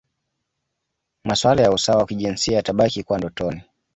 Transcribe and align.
Masuala 1.23 1.61
ya 1.61 1.71
usawa 1.71 1.99
wa 1.99 2.05
kijinsia 2.05 2.55
yatabaki 2.55 3.03
kuwa 3.03 3.17
ndotoni 3.19 3.63